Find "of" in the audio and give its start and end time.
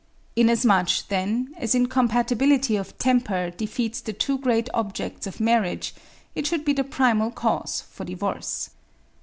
2.75-2.97, 5.27-5.39